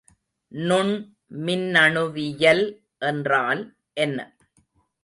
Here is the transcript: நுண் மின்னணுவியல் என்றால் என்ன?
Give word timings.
நுண் 0.51 0.93
மின்னணுவியல் 1.45 2.65
என்றால் 3.01 3.63
என்ன? 3.97 4.19